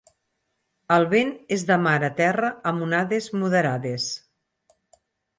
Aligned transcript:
El 0.93 1.03
vent 1.09 1.33
és 1.57 1.65
de 1.71 1.75
mar 1.87 1.93
a 2.07 2.09
terra 2.19 2.49
amb 2.71 2.85
onades 2.85 3.27
moderades. 3.43 4.07